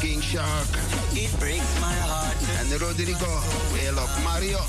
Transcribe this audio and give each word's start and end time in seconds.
King 0.00 0.20
Shark. 0.20 0.68
It 1.14 1.32
breaks 1.40 1.80
my 1.80 1.94
heart. 2.04 2.36
En 2.60 2.68
Rodrigo, 2.78 3.32
we 3.72 3.88
love 3.90 4.12
Mario. 4.24 4.60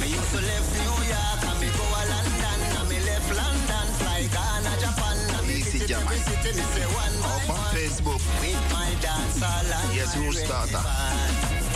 Me 0.00 0.06
used 0.08 0.30
to 0.32 0.40
live 0.40 0.66
New 0.80 0.96
York, 1.04 1.40
and 1.44 1.60
me 1.60 1.68
go 1.76 1.84
to 1.84 2.02
London, 2.08 2.60
and 2.80 2.88
me 2.88 2.98
left 3.04 3.28
London, 3.36 3.86
fly 4.00 4.24
Ghana, 4.32 4.72
Japan, 4.80 5.18
and 5.36 5.50
Easy 5.50 5.78
visit 5.78 5.88
Jam. 5.88 6.02
every 6.02 6.18
city, 6.18 6.56
me 6.56 6.64
say 6.72 6.86
one 6.96 7.16
by 7.20 7.28
Op 7.28 7.48
one. 7.48 7.74
Facebook. 7.76 8.22
With 8.40 8.72
my 8.72 8.88
dance 9.04 9.42
all 9.42 9.72
and 9.80 9.94
Yes, 9.96 10.14
who's 10.14 10.38
starter? 10.42 11.75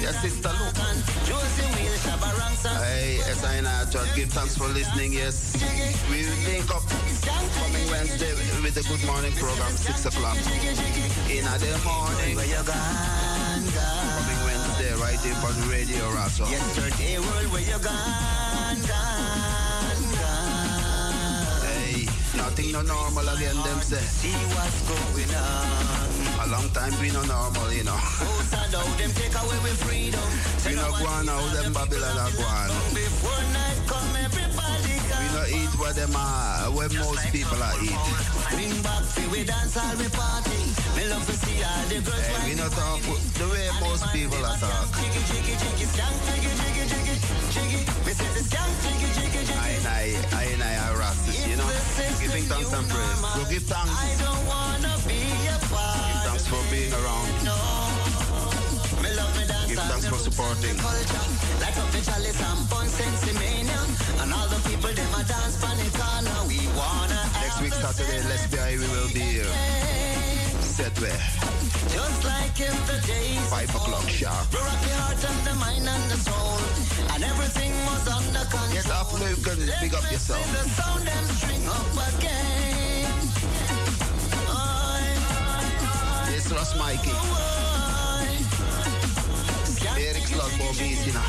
Yes, 0.00 0.24
Wheel, 1.76 1.96
Shabba 2.04 2.30
Hey, 2.84 3.20
as 3.30 3.44
I 3.66 3.84
just 3.90 4.14
give 4.16 4.28
thanks 4.30 4.56
for 4.56 4.68
listening. 4.68 5.12
Yes, 5.12 5.56
we 6.10 6.24
will 6.26 6.40
link 6.44 6.68
up 6.74 6.82
coming 7.56 7.86
Wednesday 7.90 8.32
with 8.62 8.74
the 8.74 8.82
Good 8.82 9.04
Morning 9.06 9.32
program, 9.32 9.72
6 9.72 10.06
o'clock. 10.06 10.36
In 10.36 11.44
the 11.44 11.80
morning, 11.84 12.36
where 12.36 12.46
you 12.46 12.62
gone, 12.64 13.64
gone. 13.72 14.08
coming 14.18 14.40
Wednesday, 14.44 14.92
right 15.00 15.20
here 15.20 15.34
on 15.34 15.68
Radio 15.68 16.04
Razo. 16.10 16.50
Yesterday 16.50 17.18
world, 17.18 17.52
where 17.52 17.62
you 17.62 17.78
gone, 17.78 18.80
gone, 18.86 19.19
nothing 22.40 22.72
no 22.72 22.80
normal 22.82 23.28
again, 23.36 23.56
them 23.60 23.80
say. 23.84 24.00
See 24.00 24.40
what's 24.56 24.80
going 24.88 25.32
on. 25.36 26.00
A 26.40 26.46
long 26.48 26.68
time 26.72 26.94
we 27.00 27.12
no 27.12 27.22
normal, 27.28 27.68
you 27.72 27.84
know. 27.84 27.96
Oh, 27.96 28.40
sad 28.48 28.72
how 28.72 28.88
them 28.96 29.12
take 29.12 29.36
away 29.36 29.60
with 29.60 29.78
freedom. 29.84 30.28
We 30.64 30.72
no 30.74 30.88
go 30.96 31.04
on 31.04 31.28
how 31.28 31.44
them 31.52 31.72
Babylon 31.72 32.16
are 32.16 32.32
go 32.32 32.44
on. 32.44 32.68
Before 32.96 33.44
night 33.52 33.78
come, 33.84 34.12
everybody 34.16 34.96
We 35.20 35.26
no 35.36 35.42
eat 35.52 35.72
what 35.76 35.94
them 35.96 36.16
are, 36.16 36.72
what 36.72 36.90
most 36.96 37.24
people 37.28 37.60
are 37.60 37.76
eat. 37.84 38.00
Bring 38.56 38.74
back 38.82 39.04
till 39.12 39.28
we 39.30 39.44
dance 39.44 39.76
all 39.76 39.94
we 40.00 40.08
party. 40.08 40.60
Me 40.96 41.02
love 41.12 41.24
to 41.28 41.34
see 41.44 41.60
all 41.60 41.84
the 41.92 41.98
girls 42.02 42.24
Hey, 42.24 42.40
we 42.48 42.52
no 42.56 42.66
talk 42.72 43.00
the 43.36 43.46
way 43.52 43.68
most 43.84 44.04
people 44.16 44.40
are 44.40 44.58
talk. 44.58 44.88
Jiggy, 44.96 45.22
jiggy, 45.28 45.54
jiggy, 45.60 45.86
skank, 45.92 46.16
jiggy, 46.26 46.50
jiggy, 46.60 46.84
jiggy, 46.88 47.14
jiggy. 47.54 47.80
Me 48.04 48.12
say 48.16 48.30
the 48.32 48.42
skank, 48.48 48.72
jiggy, 48.82 49.08
jiggy, 49.16 49.42
jiggy. 49.44 49.60
I 49.60 49.68
and 49.76 49.86
I, 49.86 50.02
I 50.40 50.44
and 50.56 50.62
I 50.62 50.72
are 50.88 50.96
rastas, 50.98 51.28
you 51.28 51.29
know. 51.29 51.29
Giving 52.20 52.44
thanks 52.44 52.72
and 52.72 52.88
praise. 52.88 53.20
So 53.34 53.42
give 53.50 53.64
thanks. 53.64 53.92
I 53.92 54.08
don't 54.24 54.42
wanna 54.48 54.94
be 55.04 55.20
a 55.48 55.56
part. 55.68 56.00
Give 56.08 56.22
thanks 56.28 56.46
for 56.48 56.62
being 56.72 56.92
around. 56.92 57.28
No. 57.44 57.56
Me 59.02 59.10
love 59.16 59.32
me 59.36 59.44
dance 59.46 59.68
Give 59.68 59.78
thanks 59.78 60.06
for 60.08 60.20
supporting. 60.20 60.76
culture. 60.80 61.26
Like 61.60 61.76
chalice 62.04 62.40
and 62.40 62.62
bun 62.70 62.88
sensi 62.88 63.32
mania. 63.36 63.80
And 64.20 64.32
all 64.32 64.48
the 64.48 64.60
people 64.68 64.92
them 64.92 65.12
a 65.14 65.22
dance 65.24 65.56
pan 65.60 65.76
the 65.76 65.88
corner. 65.98 66.38
We 66.48 66.60
wanna 66.78 67.20
Next 67.40 67.60
week 67.60 67.74
Saturday, 67.74 68.22
let's 68.28 68.46
be 68.48 68.58
we 68.78 68.86
will 68.88 69.10
be 69.12 69.20
here. 69.20 69.52
Set 70.60 70.98
where? 71.00 71.59
Just 71.88 72.24
like 72.24 72.60
in 72.60 72.76
the 72.86 72.98
days 73.06 73.40
Five 73.48 73.70
o'clock 73.74 74.08
sharp. 74.08 74.50
The 74.50 74.58
heart 74.58 75.24
and 75.24 75.40
the 75.46 75.54
mind 75.54 75.88
and 75.88 76.10
the 76.10 76.16
soul. 76.16 76.58
And 77.14 77.24
everything 77.24 77.72
was 77.86 78.06
under 78.08 78.44
control. 78.50 78.74
Yes, 78.74 78.90
after 78.90 79.28
you 79.28 79.36
can 79.36 79.58
big 79.80 79.94
up 79.94 80.04
yourself. 80.12 80.44
The 80.52 80.68
sound 80.68 81.06
them 81.06 81.24
string 81.36 81.64
up 81.66 81.88
again. 82.14 82.50
Yes, 86.30 86.52
Ross 86.52 86.76
Mikey. 86.78 87.16
Eric 89.96 90.24
Slugbo 90.24 90.68
Beasina. 90.76 91.24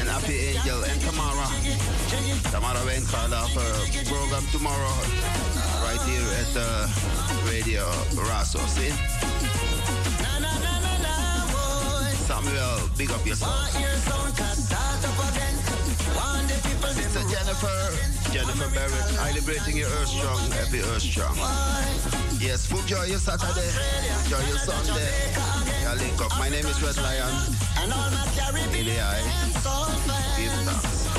And 0.00 0.08
Happy 0.08 0.56
Angel 0.56 0.82
and 0.84 1.00
Tamara. 1.02 1.48
Tamara 2.50 2.84
Wayne 2.86 3.06
called 3.06 3.32
off 3.32 3.52
her 3.54 3.74
program 4.08 4.44
tomorrow. 4.52 4.96
Right 5.84 6.00
here 6.08 6.28
at 6.40 6.48
the 6.54 6.90
radio 7.50 7.84
Raso. 8.16 8.58
See? 8.68 9.31
Samuel, 12.22 12.88
big 12.96 13.10
up 13.10 13.26
yourself. 13.26 13.52
Sister 16.92 17.24
Jennifer, 17.28 17.78
Jennifer 18.32 18.70
Barrett, 18.74 19.08
celebrating 19.14 19.76
your 19.76 19.88
Earth 19.88 20.08
Strong, 20.08 20.50
happy 20.52 20.80
Earth 20.80 21.02
Strong. 21.02 21.36
Yes, 22.38 22.66
full 22.66 22.82
joy 22.82 23.04
your 23.04 23.18
Saturday, 23.18 23.70
enjoy 24.24 24.44
your 24.48 24.58
Sunday. 24.58 25.62
Link 25.98 26.20
up. 26.22 26.38
My 26.38 26.48
name 26.48 26.64
is 26.64 26.82
Red 26.82 26.96
Lion. 26.96 27.34
And 27.78 27.92
all 27.92 28.10
my 28.10 28.26
Billy 28.72 28.98
I. 28.98 29.20
Give 30.38 30.50
thanks. 30.64 31.11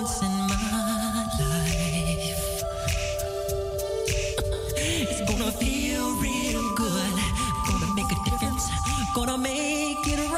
Once 0.00 0.22
in 0.22 0.30
my 0.46 1.26
life. 1.40 2.62
It's 5.10 5.20
gonna 5.28 5.50
feel 5.50 6.14
real 6.20 6.62
good. 6.76 7.14
Gonna 7.66 7.94
make 7.96 8.10
a 8.12 8.30
difference. 8.30 8.64
Gonna 9.16 9.38
make 9.38 10.06
it 10.06 10.30
right. 10.30 10.37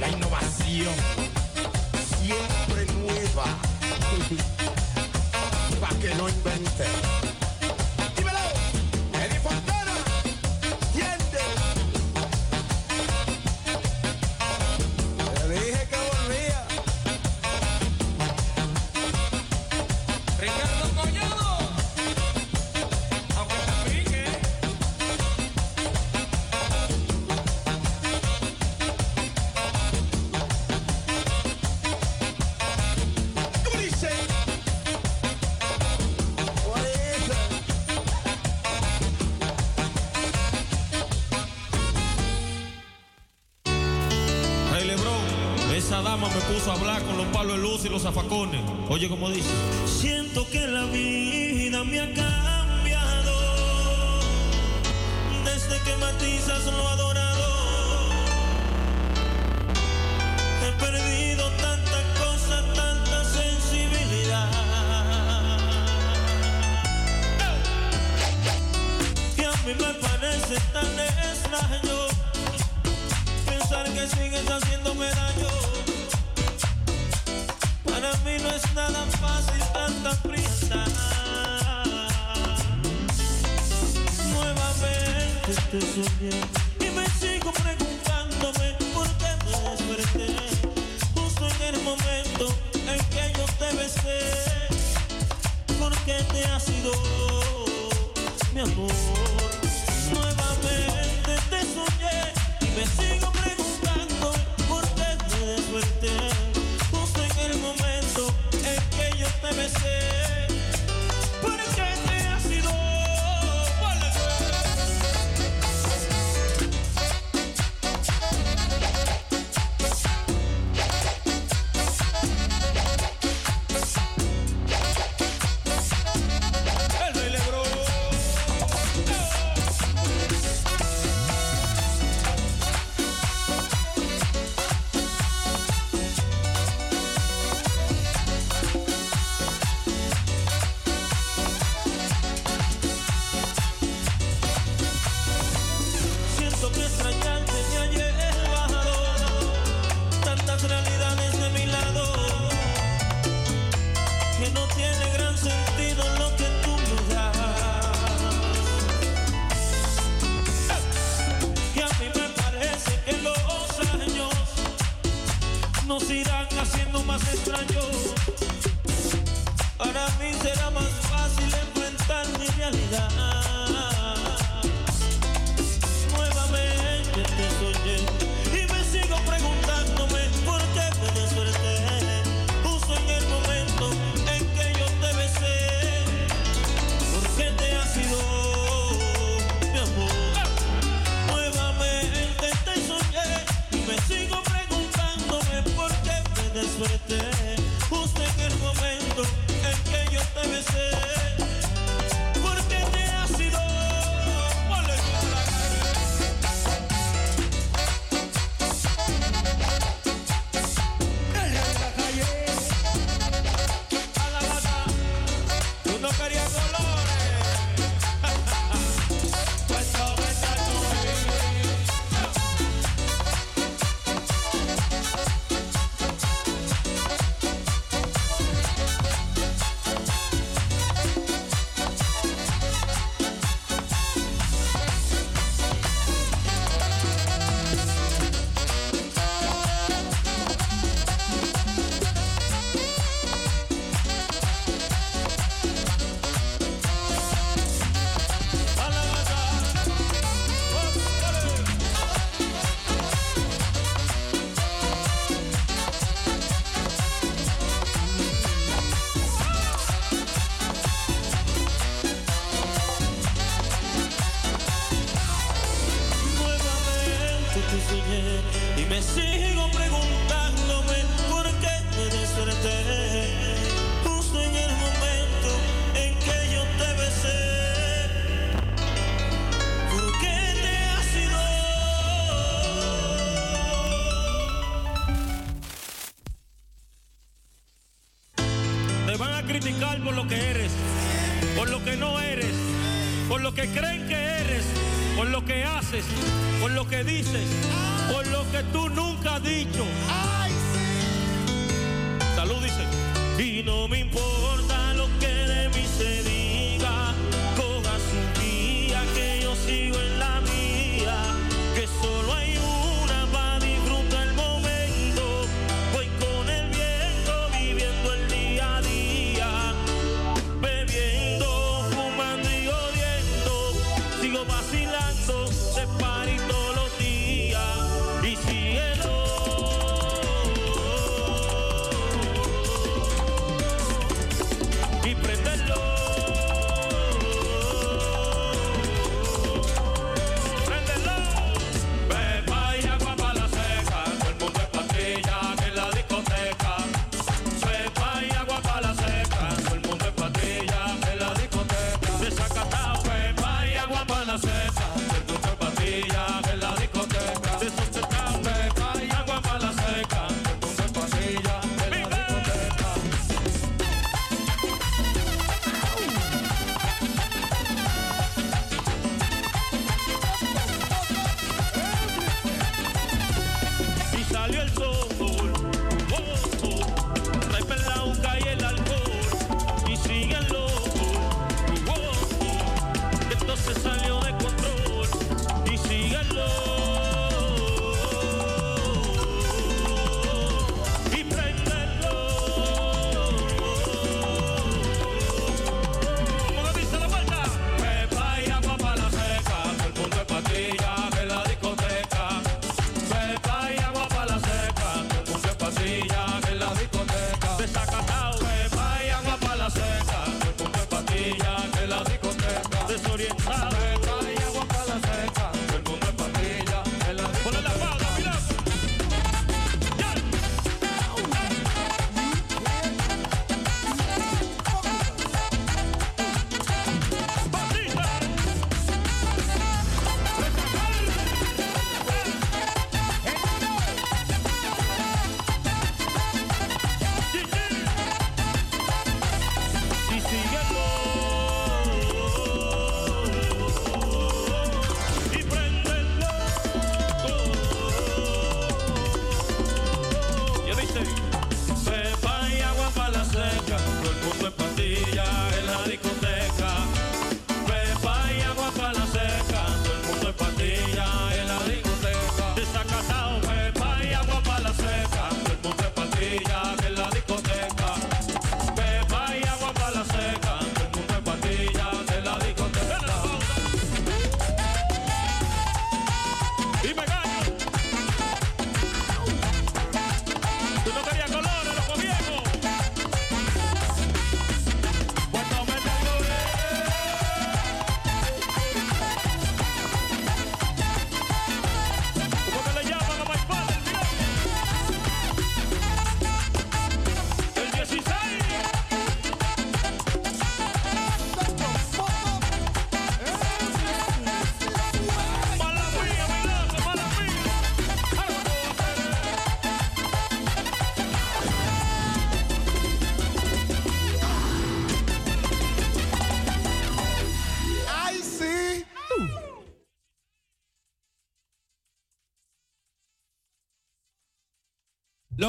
La 0.00 0.08
innovación. 0.08 0.94
Siempre 2.20 2.86
nueva. 2.94 3.44
Pa' 5.80 5.94
que 6.00 6.14
no 6.14 6.28
invente. 6.28 7.15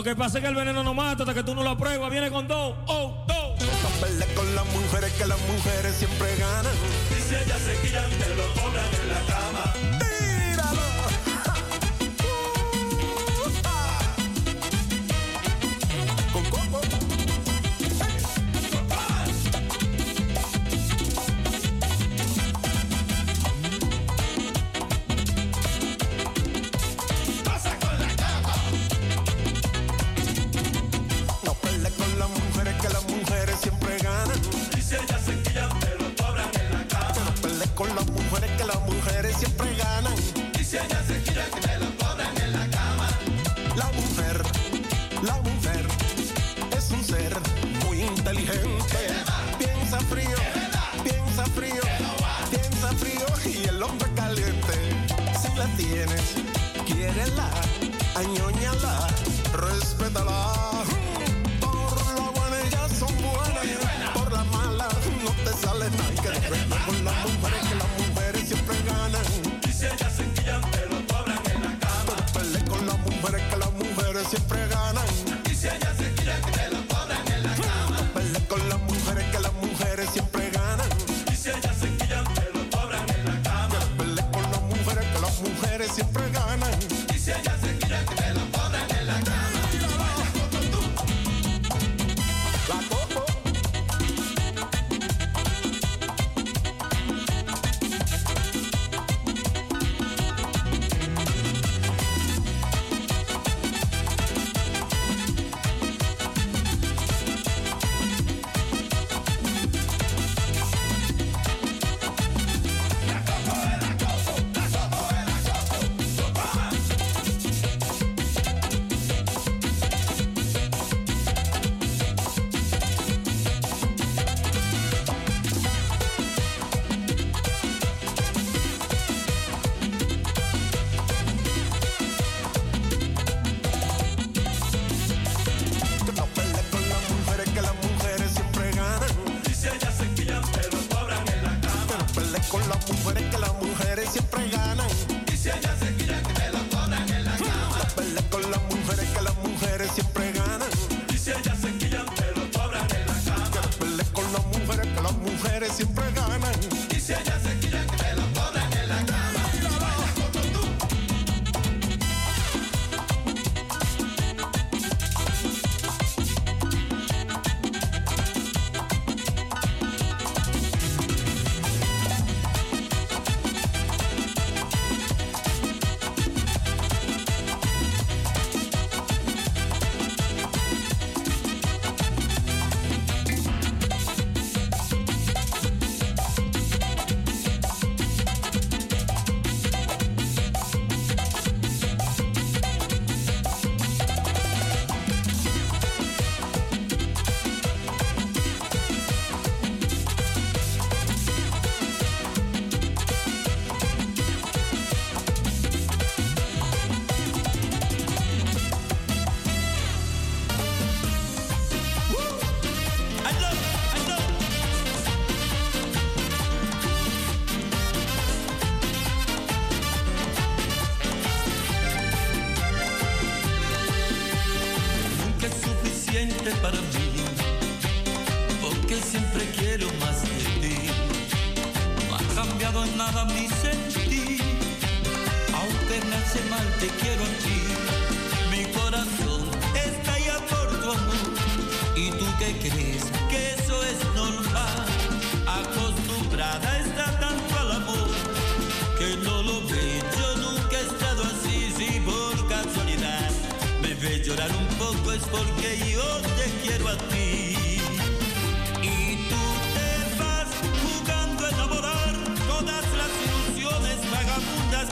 que 0.08 0.16
pasa 0.16 0.38
es 0.38 0.44
que 0.44 0.50
el 0.50 0.56
veneno 0.56 0.84
no 0.84 0.94
mata 0.94 1.24
hasta 1.24 1.34
que 1.34 1.44
tú 1.44 1.54
no 1.54 1.64
lo 1.64 1.78
pruebas. 1.78 2.10
Viene 2.10 2.32
con 2.32 2.48
dos, 2.48 2.76
oh, 2.88 3.26
dos. 3.28 3.60
No 3.60 4.36
con 4.36 4.56
las 4.56 4.66
mujeres 4.68 5.12
que 5.14 5.26
las 5.26 5.40
mujeres 5.42 5.96
siempre 5.96 6.34
ganan. 6.38 6.74
Y 7.12 7.22
si 7.22 7.36
ellas 7.36 7.60
se 7.60 7.76
quitan, 7.86 8.10
te 8.12 8.30
lo 8.36 8.54
cobran 8.54 8.86
en 8.86 9.08
la 9.10 9.20
cara. 9.28 9.47
con 37.78 37.96
la 37.96 38.17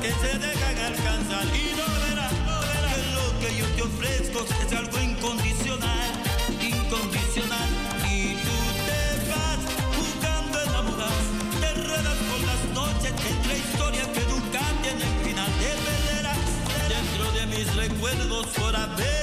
que 0.06 0.12
se 0.12 0.38
dejan 0.38 0.78
alcanzar. 0.78 1.46
Y 1.56 1.74
no 1.80 1.88
verás, 2.06 2.34
no 2.46 2.56
verás 2.62 2.94
que 2.94 3.12
lo 3.18 3.28
que 3.40 3.58
yo 3.58 3.66
te 3.76 3.82
ofrezco 3.82 4.46
es 4.64 4.74
algo 4.74 4.98
incondicional, 5.00 6.12
incondicional. 6.62 7.70
Y 8.12 8.36
tú 8.46 8.58
te 8.88 9.02
vas 9.32 9.62
jugando 9.98 10.60
a 10.60 10.64
enamorar, 10.64 11.22
te 11.60 11.68
enredas 11.80 12.20
con 12.30 12.42
las 12.52 12.62
noches 12.80 13.14
entre 13.34 13.58
historias 13.58 14.08
que 14.16 14.24
nunca 14.34 14.62
tienen 14.84 15.14
final. 15.24 15.52
Te 15.62 15.72
perderás 15.88 16.46
dentro 16.96 17.26
de 17.38 17.46
mis 17.48 17.76
recuerdos 17.76 18.46
por 18.48 18.76
haberme 18.76 19.15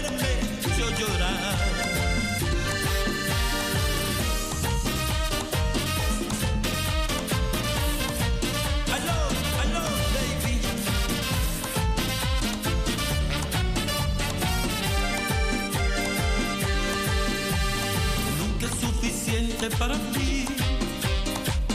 para 19.78 19.94
mí, 19.94 20.44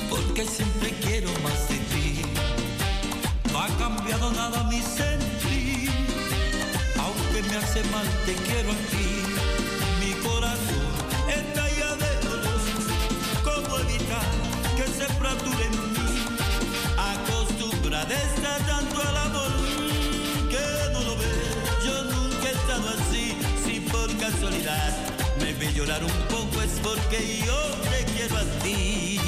porque 0.10 0.46
siempre 0.46 0.92
quiero 1.02 1.30
más 1.44 1.70
de 1.70 1.76
ti. 1.76 2.22
No 3.52 3.60
ha 3.60 3.68
cambiado 3.78 4.32
nada 4.32 4.64
mi 4.64 4.82
sentir, 4.82 5.90
aunque 7.00 7.44
me 7.50 7.58
hace 7.58 7.84
mal 7.86 8.06
te 8.26 8.34
quiero 8.34 8.72
aquí. 8.72 9.10
Mi 10.02 10.14
corazón 10.28 10.92
está 11.30 11.64
ya 11.80 11.96
de 11.96 12.28
dolor, 12.28 12.62
¿cómo 13.44 13.78
evitar 13.80 14.32
que 14.76 14.86
se 14.98 15.06
fracture 15.20 15.66
en 15.66 15.94
mí? 15.94 16.26
Acostumbrada 16.98 18.14
está 18.14 18.58
tanto 18.66 19.02
al 19.02 19.18
amor 19.18 19.52
que 20.50 20.94
no 20.94 21.00
lo 21.02 21.16
ve. 21.18 21.36
Yo 21.86 22.04
nunca 22.04 22.50
he 22.50 22.54
estado 22.54 22.90
así, 22.90 23.38
si 23.64 23.80
por 23.80 24.16
casualidad 24.18 25.07
llorar 25.78 26.04
un 26.04 26.20
poco 26.36 26.60
es 26.64 26.72
porque 26.82 27.44
yo 27.46 27.60
te 27.92 28.04
quiero 28.14 28.36
a 28.36 28.46
ti. 28.64 29.20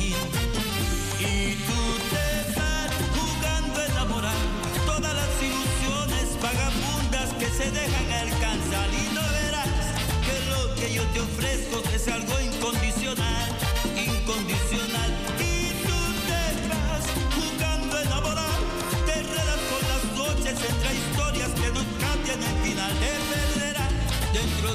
Y 1.20 1.54
tú 1.68 1.82
te 2.10 2.60
vas 2.60 2.90
jugando 3.18 3.80
a 3.80 3.86
enamorar 3.86 4.42
todas 4.84 5.14
las 5.14 5.32
ilusiones 5.50 6.26
vagabundas 6.42 7.30
que 7.38 7.46
se 7.58 7.70
dejan 7.70 8.08
alcanzar 8.26 8.88
y 8.90 9.14
no 9.14 9.22
verás 9.38 9.94
que 10.26 10.36
lo 10.50 10.62
que 10.74 10.92
yo 10.92 11.04
te 11.14 11.20
ofrezco 11.22 11.84
es 11.94 12.08
algo 12.08 12.36
incondicional, 12.40 13.48
incondicional. 13.94 15.10
Y 15.38 15.54
tú 15.86 16.00
te 16.30 16.44
vas 16.74 17.06
jugando 17.38 17.96
a 17.96 18.02
enamorar, 18.02 18.58
te 19.06 19.14
enredas 19.22 19.62
con 19.70 19.82
las 19.92 20.04
noches 20.18 20.58
entre 20.72 20.90
historias 20.98 21.52
que 21.62 21.68
nunca 21.78 22.10
tienen 22.26 22.56
final. 22.64 23.29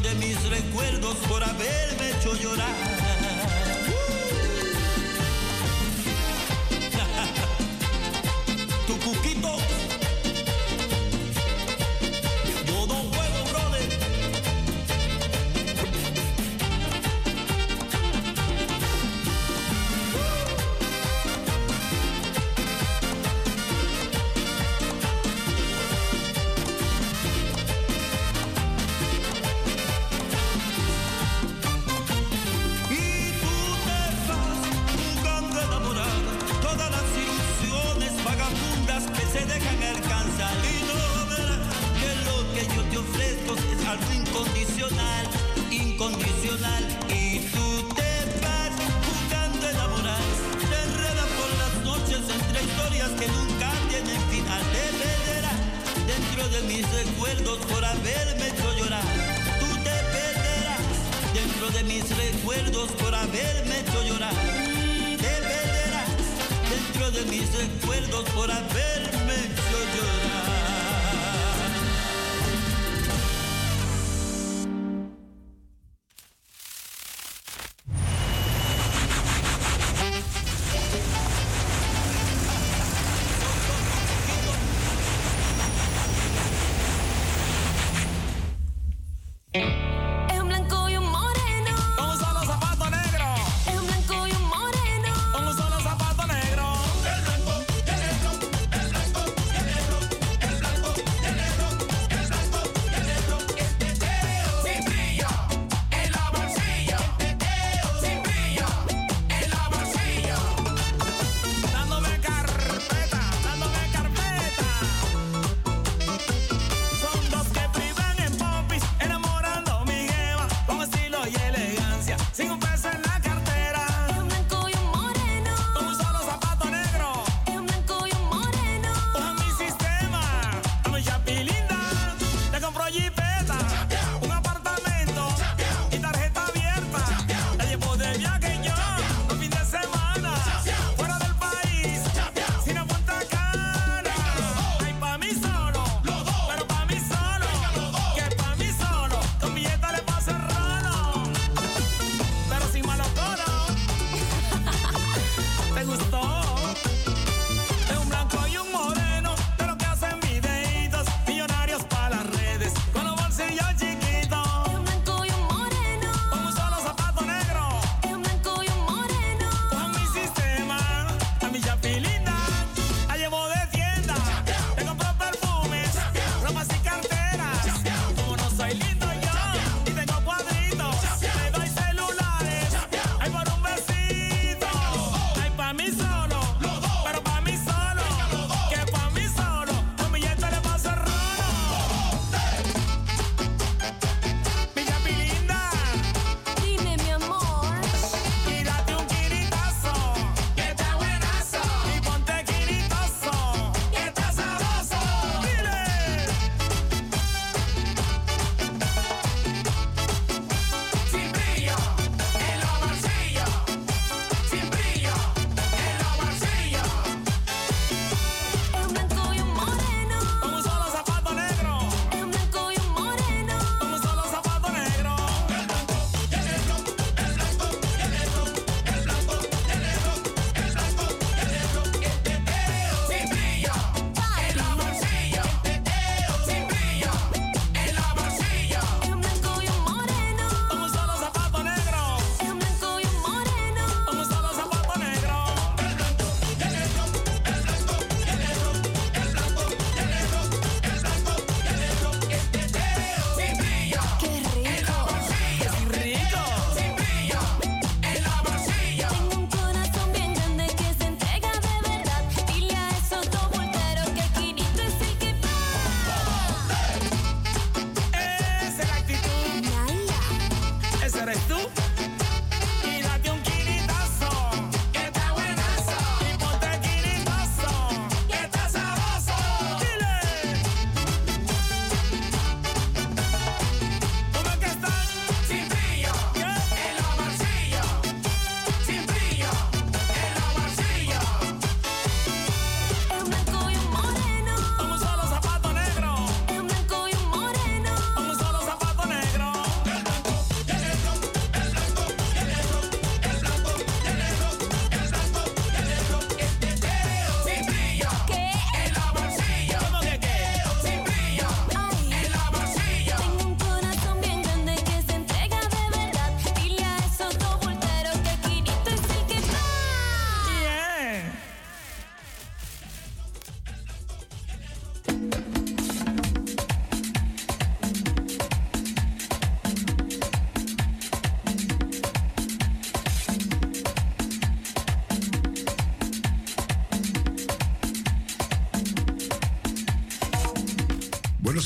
De 0.03 0.13
mis 0.17 0.51
recuerdos 0.51 1.15
por 1.29 1.43
haberme 1.45 2.11
hecho 2.11 2.35
llorar. 2.35 2.94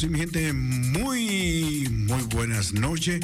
Mi 0.09 0.20
gente, 0.20 0.52
muy, 0.52 1.88
muy 1.90 2.22
buenas 2.34 2.72
noches. 2.72 3.20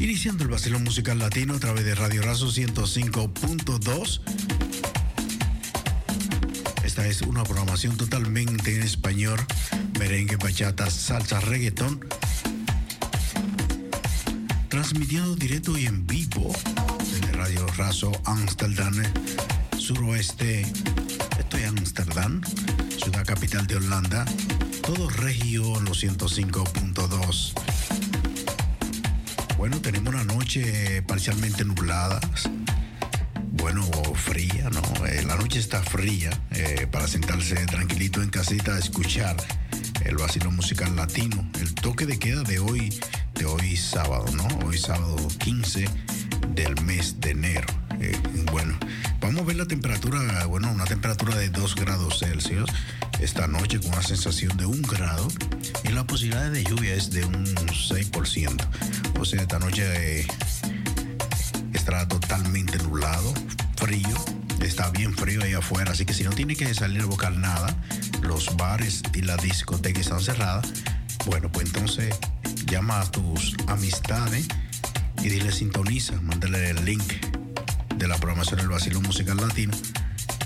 Iniciando 0.00 0.44
el 0.44 0.50
vacilón 0.50 0.84
musical 0.84 1.18
latino 1.18 1.54
a 1.54 1.58
través 1.58 1.84
de 1.84 1.94
Radio 1.94 2.22
Razo 2.22 2.48
105.2. 2.48 4.20
Esta 6.84 7.06
es 7.06 7.22
una 7.22 7.42
programación 7.44 7.96
totalmente 7.96 8.74
en 8.76 8.82
español, 8.82 9.38
merengue, 9.98 10.36
bachata, 10.36 10.90
salsa, 10.90 11.40
reggaetón. 11.40 12.00
Transmitiendo 14.68 15.36
directo 15.36 15.78
y 15.78 15.86
en 15.86 16.06
vivo 16.06 16.52
desde 16.98 17.32
Radio 17.32 17.66
Razo 17.78 18.12
Amsterdam, 18.24 18.94
suroeste. 19.78 20.66
Estoy 21.38 21.62
en 21.62 21.78
Amsterdam, 21.78 22.42
ciudad 22.98 23.24
capital 23.24 23.66
de 23.66 23.76
Holanda. 23.76 24.26
Todo 24.86 25.10
regio 25.10 25.80
los 25.80 26.04
105.2. 26.04 27.52
Bueno, 29.58 29.80
tenemos 29.80 30.14
una 30.14 30.22
noche 30.22 31.02
parcialmente 31.02 31.64
nublada. 31.64 32.20
Bueno, 33.50 33.82
fría, 34.14 34.70
¿no? 34.70 35.06
Eh, 35.06 35.24
la 35.26 35.34
noche 35.34 35.58
está 35.58 35.82
fría 35.82 36.30
eh, 36.52 36.86
para 36.88 37.08
sentarse 37.08 37.56
tranquilito 37.66 38.22
en 38.22 38.30
casita 38.30 38.76
a 38.76 38.78
escuchar 38.78 39.36
el 40.04 40.18
vacilo 40.18 40.52
musical 40.52 40.94
latino. 40.94 41.44
El 41.60 41.74
toque 41.74 42.06
de 42.06 42.20
queda 42.20 42.44
de 42.44 42.60
hoy, 42.60 42.96
de 43.34 43.44
hoy 43.44 43.76
sábado, 43.76 44.26
¿no? 44.34 44.46
Hoy 44.64 44.78
sábado 44.78 45.16
15 45.38 45.84
del 46.54 46.80
mes 46.82 47.20
de 47.20 47.30
enero. 47.32 47.66
Eh, 48.00 48.16
bueno, 48.52 48.78
vamos 49.20 49.42
a 49.42 49.44
ver 49.46 49.56
la 49.56 49.66
temperatura, 49.66 50.46
bueno, 50.46 50.70
una 50.70 50.84
temperatura 50.84 51.34
de 51.34 51.48
2 51.50 51.74
grados 51.74 52.20
Celsius 52.20 52.70
esta 53.20 53.46
noche 53.46 53.80
con 53.80 53.92
una 53.92 54.02
sensación 54.02 54.56
de 54.56 54.66
un 54.66 54.82
grado 54.82 55.26
y 55.84 55.88
la 55.88 56.06
posibilidad 56.06 56.50
de 56.50 56.64
lluvia 56.64 56.94
es 56.94 57.10
de 57.10 57.24
un 57.24 57.46
6%. 57.46 58.66
O 59.18 59.24
sea, 59.24 59.42
esta 59.42 59.58
noche 59.58 60.20
eh, 60.20 60.26
estará 61.72 62.06
totalmente 62.06 62.78
nublado, 62.78 63.32
frío, 63.76 64.16
está 64.60 64.90
bien 64.90 65.14
frío 65.14 65.42
ahí 65.42 65.54
afuera, 65.54 65.92
así 65.92 66.04
que 66.04 66.14
si 66.14 66.24
no 66.24 66.30
tiene 66.30 66.56
que 66.56 66.72
salir 66.74 67.02
a 67.02 67.06
buscar 67.06 67.32
nada, 67.36 67.74
los 68.22 68.56
bares 68.56 69.02
y 69.14 69.22
las 69.22 69.42
discotecas 69.42 70.02
están 70.02 70.20
cerradas, 70.20 70.66
bueno, 71.26 71.50
pues 71.50 71.66
entonces 71.66 72.14
llama 72.66 73.00
a 73.00 73.10
tus 73.10 73.56
amistades 73.68 74.46
y 75.22 75.28
dile 75.28 75.52
sintoniza, 75.52 76.20
mándale 76.20 76.70
el 76.70 76.84
link 76.84 77.04
de 77.96 78.08
la 78.08 78.16
programación 78.16 78.58
del 78.58 78.68
Vacilón 78.68 79.02
Musical 79.04 79.38
Latino, 79.38 79.76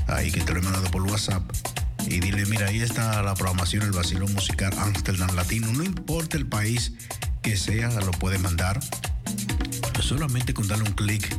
ahí 0.07 0.31
que 0.31 0.41
te 0.41 0.53
lo 0.53 0.61
he 0.61 0.63
mandado 0.63 0.91
por 0.91 1.03
WhatsApp 1.03 1.43
y 2.07 2.21
dile, 2.21 2.47
mira, 2.47 2.67
ahí 2.69 2.81
está 2.81 3.23
la 3.23 3.35
programación 3.35 3.83
del 3.83 3.93
Vacilón 3.93 4.33
Musical 4.33 4.73
Amsterdam 4.79 5.35
Latino. 5.35 5.73
No 5.73 5.85
importa 5.85 6.37
el 6.37 6.47
país 6.47 6.93
que 7.43 7.57
sea, 7.57 7.91
lo 8.01 8.11
puede 8.13 8.39
mandar. 8.39 8.81
Solamente 10.01 10.55
con 10.55 10.67
darle 10.67 10.85
un 10.85 10.95
clic 10.95 11.37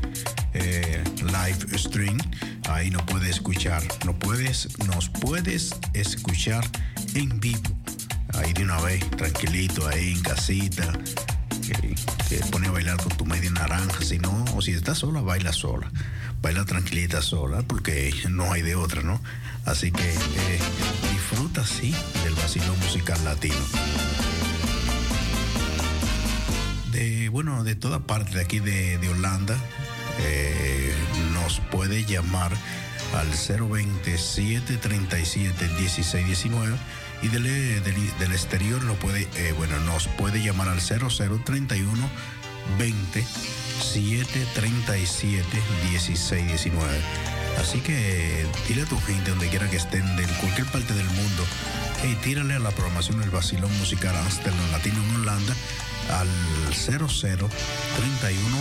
eh, 0.53 1.03
live 1.17 1.77
stream, 1.77 2.17
ahí 2.69 2.89
no 2.89 3.05
puede 3.05 3.29
escuchar. 3.29 3.83
No 4.05 4.17
puedes, 4.17 4.69
nos 4.87 5.09
puedes 5.09 5.75
escuchar 5.93 6.63
en 7.15 7.39
vivo. 7.39 7.61
Ahí 8.33 8.53
de 8.53 8.63
una 8.63 8.79
vez, 8.81 9.09
tranquilito, 9.11 9.87
ahí 9.87 10.13
en 10.13 10.21
casita. 10.21 10.93
Que, 11.61 11.95
que 12.29 12.37
pone 12.49 12.67
a 12.67 12.71
bailar 12.71 12.97
con 12.97 13.15
tu 13.17 13.25
media 13.25 13.51
naranja, 13.51 14.01
si 14.03 14.17
no, 14.19 14.45
o 14.55 14.61
si 14.61 14.71
estás 14.71 14.99
sola, 14.99 15.21
baila 15.21 15.53
sola. 15.53 15.91
Baila 16.41 16.65
tranquilita 16.65 17.21
sola, 17.21 17.61
porque 17.61 18.13
no 18.29 18.51
hay 18.51 18.61
de 18.61 18.75
otra, 18.75 19.03
¿no? 19.03 19.21
Así 19.65 19.91
que 19.91 20.09
eh, 20.09 20.59
disfruta, 21.11 21.65
sí, 21.65 21.95
del 22.23 22.33
vacilo 22.33 22.75
musical 22.77 23.23
latino. 23.23 23.55
De, 26.91 27.29
bueno, 27.29 27.63
de 27.63 27.75
toda 27.75 27.99
parte 27.99 28.37
de 28.37 28.41
aquí 28.41 28.59
de, 28.59 28.97
de 28.97 29.09
Holanda, 29.09 29.55
eh, 30.19 30.93
nos 31.33 31.59
puede 31.71 32.05
llamar 32.05 32.51
al 33.15 33.27
020 33.29 34.17
737 34.17 35.67
1619 35.79 36.75
y 37.21 37.27
del, 37.27 37.43
del, 37.43 38.17
del 38.19 38.31
exterior 38.31 38.81
lo 38.83 38.95
puede, 38.95 39.27
eh, 39.35 39.53
bueno, 39.57 39.79
nos 39.81 40.07
puede 40.07 40.41
llamar 40.43 40.69
al 40.69 40.81
0031 40.81 42.09
20 42.79 43.25
737 43.79 45.45
1619. 45.89 47.01
Así 47.59 47.79
que 47.79 48.45
dile 48.67 48.83
a 48.83 48.85
tu 48.85 48.99
gente 49.01 49.29
donde 49.29 49.49
quiera 49.49 49.69
que 49.69 49.77
estén, 49.77 50.15
de 50.15 50.25
cualquier 50.39 50.67
parte 50.67 50.93
del 50.93 51.05
mundo, 51.05 51.45
hey, 52.01 52.17
tírale 52.23 52.55
a 52.55 52.59
la 52.59 52.71
programación 52.71 53.19
del 53.19 53.29
Basilón 53.29 53.71
Musical 53.77 54.15
Amsterdam 54.15 54.71
Latino 54.71 55.03
en 55.03 55.21
Holanda 55.21 55.53
al 56.09 56.27
00 56.73 57.07
31 57.07 58.57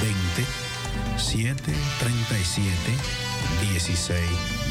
20 0.00 0.68
737 1.18 2.74
16 3.72 4.20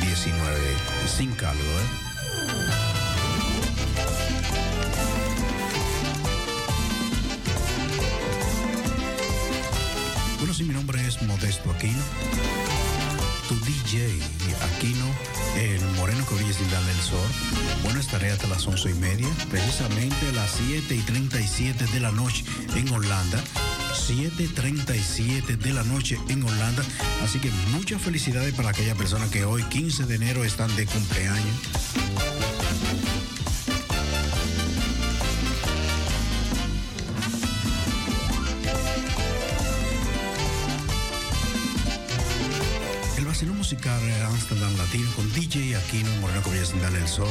19 0.01 0.59
sin 1.07 1.31
cargo, 1.31 1.61
¿eh? 1.61 2.16
Es 11.57 11.65
Modesto 11.65 11.71
Aquino 11.71 12.03
tu 13.47 13.55
DJ 13.61 14.19
Aquino, 14.61 15.05
el 15.55 15.79
moreno 15.95 16.25
que 16.27 16.35
brilla 16.35 16.53
sin 16.53 16.69
darle 16.69 16.91
el 16.91 16.99
sol. 16.99 17.29
Bueno, 17.81 17.99
estaré 17.99 18.29
hasta 18.29 18.47
las 18.47 18.67
once 18.67 18.89
y 18.89 18.93
media, 18.95 19.27
precisamente 19.49 20.27
a 20.27 20.31
las 20.33 20.51
7 20.51 20.93
y 20.93 20.99
37 20.99 21.85
de 21.85 21.99
la 22.01 22.11
noche 22.11 22.43
en 22.75 22.91
Holanda. 22.91 23.41
7.37 23.93 25.57
de 25.57 25.73
la 25.73 25.83
noche 25.83 26.19
en 26.27 26.43
Holanda. 26.43 26.83
Así 27.23 27.39
que 27.39 27.49
muchas 27.71 28.01
felicidades 28.01 28.53
para 28.53 28.69
aquella 28.69 28.95
persona 28.95 29.29
que 29.29 29.45
hoy, 29.45 29.63
15 29.63 30.05
de 30.05 30.15
enero, 30.15 30.43
están 30.43 30.75
de 30.75 30.85
cumpleaños. 30.85 31.55
Con 44.87 45.31
DJ 45.33 45.75
Aquino 45.75 46.09
Moreno 46.21 46.41
sin 46.63 46.81
darle 46.81 46.99
el 46.99 47.07
sol. 47.09 47.27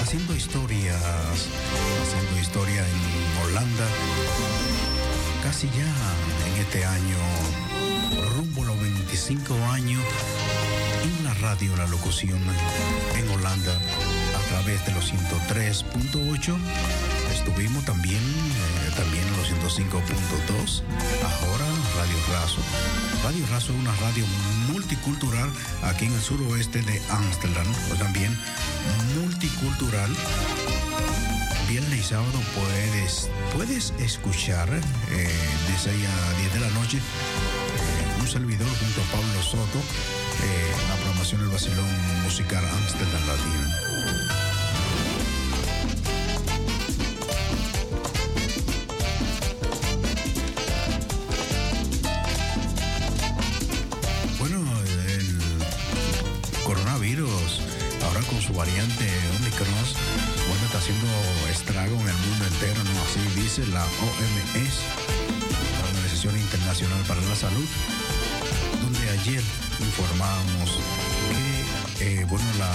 Haciendo 0.00 0.36
historias, 0.36 1.02
haciendo 1.02 2.40
historia 2.40 2.86
en 2.86 3.42
Holanda. 3.42 3.88
Casi 5.42 5.66
ya 5.70 5.92
en 6.46 6.60
este 6.60 6.84
año, 6.84 7.16
rumbo 8.36 8.62
a 8.62 8.66
los 8.66 8.80
25 8.80 9.52
años, 9.72 10.00
en 11.02 11.24
la 11.24 11.34
radio, 11.34 11.76
la 11.76 11.88
locución 11.88 12.40
en 13.18 13.28
Holanda, 13.28 13.74
a 14.36 14.48
través 14.48 14.86
de 14.86 14.92
los 14.92 15.12
103.8. 15.12 16.56
Estuvimos 17.32 17.84
también, 17.84 18.22
eh, 18.22 18.92
también 18.96 19.24
en 19.26 19.36
los 19.36 19.50
105.2. 19.50 20.82
Ahora 21.24 21.66
Radio 22.00 22.16
Razo. 22.32 22.62
Radio 23.22 23.46
Razo 23.50 23.72
es 23.74 23.78
una 23.78 23.94
radio 23.96 24.24
multicultural 24.72 25.50
aquí 25.82 26.06
en 26.06 26.14
el 26.14 26.20
suroeste 26.22 26.80
de 26.80 26.98
Amsterdam, 27.10 27.66
o 27.92 27.94
también 27.96 28.34
multicultural. 29.20 30.10
Viernes 31.68 32.00
y 32.00 32.02
sábado 32.02 32.40
puedes, 32.54 33.28
puedes 33.54 33.92
escuchar 33.98 34.70
eh, 34.72 35.28
de 35.68 35.78
6 35.78 35.94
a 36.08 36.38
10 36.38 36.54
de 36.54 36.60
la 36.60 36.70
noche 36.70 36.96
eh, 36.96 38.20
un 38.20 38.26
servidor 38.26 38.68
junto 38.78 39.02
a 39.02 39.04
Pablo 39.12 39.42
Soto 39.42 39.78
eh, 39.78 40.72
la 40.88 40.94
programación 40.96 41.42
del 41.42 41.50
Basilón 41.50 42.22
Musical 42.22 42.64
Amsterdam 42.64 43.26
Latino. 43.26 43.89
Bueno, 59.60 60.64
está 60.64 60.78
haciendo 60.78 61.06
estrago 61.50 61.94
en 62.00 62.08
el 62.08 62.16
mundo 62.16 62.46
entero, 62.46 62.82
¿no? 62.82 63.02
Así 63.02 63.20
dice 63.38 63.66
la 63.66 63.84
OMS, 63.84 64.74
la 65.76 65.88
Organización 65.90 66.38
Internacional 66.38 67.02
para 67.06 67.20
la 67.20 67.36
Salud, 67.36 67.68
donde 68.80 69.10
ayer 69.10 69.42
informamos 69.80 70.78
que, 71.98 72.22
eh, 72.22 72.24
bueno, 72.24 72.46
la 72.58 72.72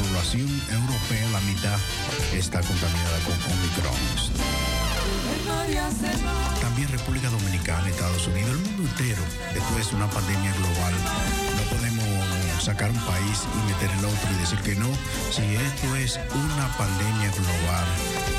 población 0.00 0.46
europea, 0.70 1.28
la 1.32 1.40
mitad, 1.40 1.78
está 2.32 2.60
contaminada 2.60 3.18
con 3.26 3.34
Omicron. 3.34 3.98
También 6.60 6.88
República 6.88 7.30
Dominicana, 7.30 7.88
Estados 7.88 8.28
Unidos, 8.28 8.50
el 8.50 8.58
mundo 8.58 8.82
entero. 8.84 9.22
Esto 9.56 9.78
es 9.80 9.92
una 9.92 10.08
pandemia 10.08 10.52
global 10.52 10.94
sacar 12.68 12.90
un 12.90 13.00
país 13.08 13.48
y 13.48 13.72
meter 13.72 13.90
el 13.96 14.04
otro 14.04 14.28
y 14.30 14.40
decir 14.44 14.58
que 14.60 14.74
no, 14.76 14.92
si 15.32 15.56
esto 15.56 15.96
es 15.96 16.20
una 16.36 16.68
pandemia 16.76 17.32
global 17.32 17.86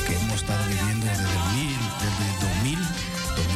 que 0.06 0.14
hemos 0.14 0.36
estado 0.46 0.62
viviendo 0.70 1.08
desde 1.08 1.26
el 1.26 1.46
mil, 1.58 1.80
desde 1.98 2.26
2000, 2.62 2.78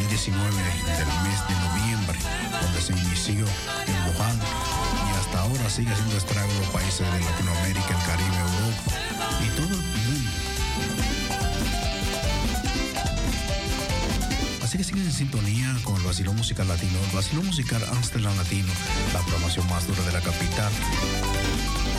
2019, 0.10 0.50
del 0.98 1.12
mes 1.22 1.40
de 1.46 1.56
noviembre, 1.62 2.18
donde 2.60 2.82
se 2.82 2.94
inició 2.94 3.46
en 3.86 3.98
Wuhan 4.02 4.34
y 4.34 5.10
hasta 5.14 5.42
ahora 5.42 5.70
sigue 5.70 5.94
haciendo 5.94 6.18
estragos 6.18 6.56
los 6.58 6.70
países 6.70 7.06
de 7.06 7.20
Latinoamérica, 7.22 7.94
el 7.94 8.04
Caribe, 8.10 8.38
Europa 8.42 8.92
y 9.46 9.50
todo 9.54 9.78
el 9.78 9.83
Así 14.74 14.80
que 14.80 14.86
siguen 14.86 15.06
en 15.06 15.14
sintonía 15.14 15.78
con 15.84 15.98
el 15.98 16.02
Vacilón 16.02 16.36
Musical 16.36 16.68
Latino, 16.68 16.98
el 17.08 17.16
Vacilón 17.16 17.46
Musical 17.46 17.84
Amsterdam 17.92 18.36
Latino, 18.36 18.74
la 19.14 19.20
programación 19.20 19.70
más 19.70 19.86
dura 19.86 20.02
de 20.02 20.12
la 20.12 20.20
capital. 20.20 20.72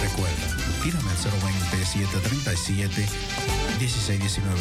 Recuerda, 0.03 0.57
tírame 0.83 1.09
al 1.09 1.16
020 1.16 2.18
37 2.20 3.07
16 3.79 4.20
19 4.20 4.61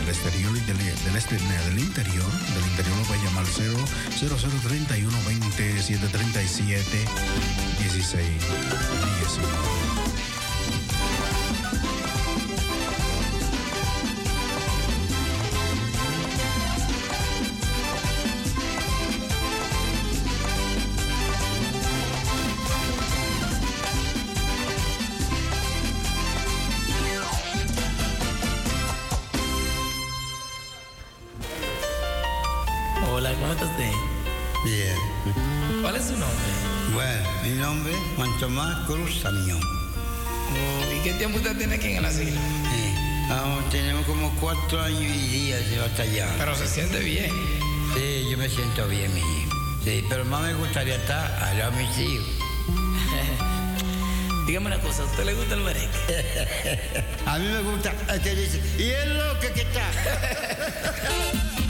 del 0.00 0.08
exterior 0.10 0.54
y 0.54 0.60
del, 0.60 0.76
del, 0.76 1.16
este, 1.16 1.36
del 1.36 1.78
interior. 1.78 2.30
Del 2.52 2.66
interior 2.68 2.98
lo 2.98 3.08
va 3.08 3.14
a 3.14 3.24
llamar 3.24 3.46
0 3.48 3.78
0031 4.18 5.16
20 5.26 5.82
737 5.82 7.08
16 7.80 8.28
19. 9.20 10.01
nombre 37.72 37.94
Juan 38.16 38.38
Tomás 38.38 38.86
Cruz 38.86 39.20
Samión. 39.22 39.58
Oh, 39.58 40.94
¿Y 40.94 41.02
qué 41.02 41.14
tiempo 41.14 41.38
usted 41.38 41.56
tiene 41.56 41.76
aquí 41.76 41.88
en 41.88 41.96
el 41.96 42.04
asilo? 42.04 42.38
Eh, 42.38 42.94
sí. 43.28 43.32
Tenemos 43.70 44.04
como 44.04 44.30
cuatro 44.40 44.82
años 44.82 45.00
y 45.00 45.28
días 45.28 45.70
de 45.70 45.78
batallar. 45.78 46.28
Pero 46.36 46.54
se 46.54 46.68
siente 46.68 46.98
bien. 46.98 47.30
Sí, 47.94 48.28
yo 48.30 48.36
me 48.36 48.50
siento 48.50 48.86
bien, 48.88 49.12
mi 49.14 49.20
hijo. 49.20 49.56
Sí, 49.84 50.04
pero 50.06 50.24
más 50.26 50.42
me 50.42 50.52
gustaría 50.54 50.96
estar 50.96 51.32
al 51.44 51.58
lado 51.58 51.70
de 51.70 51.78
mis 51.78 51.98
hijos. 51.98 52.26
Dígame 54.46 54.66
una 54.66 54.78
cosa, 54.80 55.04
¿a 55.04 55.06
usted 55.06 55.24
le 55.24 55.34
gusta 55.34 55.54
el 55.54 55.60
merengue? 55.60 55.88
a 57.26 57.38
mí 57.38 57.46
me 57.46 57.62
gusta. 57.62 57.94
Usted 58.14 58.36
dice, 58.36 58.60
y 58.76 58.90
es 58.90 59.06
loco 59.06 59.54
que 59.54 59.62
está. 59.62 59.90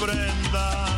prenda. 0.00 0.89